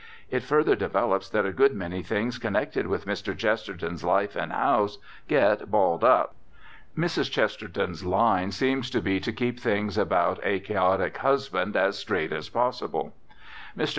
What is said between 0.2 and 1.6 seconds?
It further develops that a